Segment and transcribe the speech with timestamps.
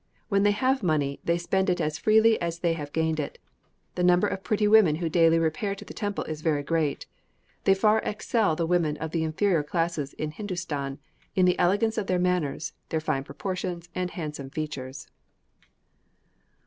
[0.29, 3.37] When they have money, they spend it as freely as they have gained it.
[3.93, 7.05] The number of pretty women who daily repair to the temple is very great.
[7.65, 10.97] They far excel the women of the inferior classes in Hindustan
[11.35, 15.11] in the elegance of their manners, their fine proportions, and handsome features."